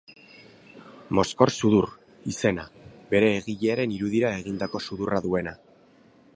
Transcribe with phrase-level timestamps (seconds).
[1.17, 1.89] Mozkor-sudur,
[2.33, 2.39] iz.
[3.13, 5.59] Bere egilearen irudira egindako sudurra duena.